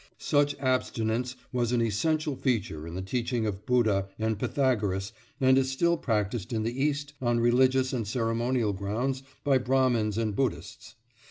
[0.17, 5.69] Such abstinence was an essential feature in the teaching of Buddha and Pythagoras and is
[5.69, 10.95] still practised in the East on religious and ceremonial grounds by Brahmins and Buddhists.